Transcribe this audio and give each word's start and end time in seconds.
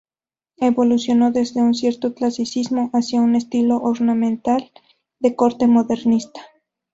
Evolucionó 0.57 1.29
desde 1.31 1.61
un 1.61 1.75
cierto 1.75 2.15
clasicismo 2.15 2.89
hacia 2.91 3.21
un 3.21 3.35
estilo 3.35 3.77
ornamental 3.83 4.71
de 5.19 5.35
corte 5.35 5.67
modernista. 5.67 6.41